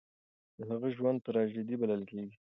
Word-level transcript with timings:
د 0.57 0.59
هغه 0.69 0.87
ژوند 0.95 1.23
تراژيدي 1.27 1.75
بلل 1.81 2.03
کېږي. 2.11 2.35